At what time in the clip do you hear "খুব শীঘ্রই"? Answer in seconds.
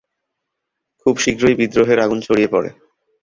1.01-1.55